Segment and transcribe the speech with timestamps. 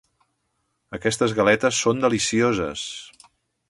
[0.99, 2.89] Aquestes galetes són delicioses!